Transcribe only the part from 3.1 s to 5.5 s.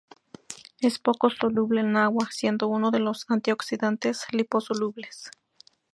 antioxidantes liposolubles.